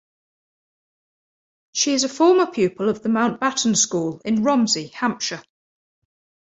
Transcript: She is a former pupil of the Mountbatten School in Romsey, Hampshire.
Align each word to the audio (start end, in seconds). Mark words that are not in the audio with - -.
She 1.73 1.93
is 1.93 2.03
a 2.03 2.09
former 2.09 2.47
pupil 2.47 2.89
of 2.89 3.03
the 3.03 3.09
Mountbatten 3.09 3.77
School 3.77 4.19
in 4.25 4.41
Romsey, 4.43 4.87
Hampshire. 4.87 5.43